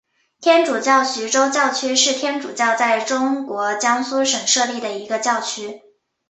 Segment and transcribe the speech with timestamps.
[0.39, 5.83] 天主教徐州教区是天主教在中国江苏省设立的一个教区。